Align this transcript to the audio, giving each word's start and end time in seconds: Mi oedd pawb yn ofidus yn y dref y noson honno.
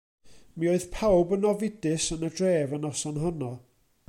Mi 0.61 0.69
oedd 0.71 0.87
pawb 0.95 1.35
yn 1.37 1.45
ofidus 1.51 2.09
yn 2.17 2.27
y 2.31 2.33
dref 2.41 2.77
y 2.79 2.81
noson 2.87 3.25
honno. 3.27 3.57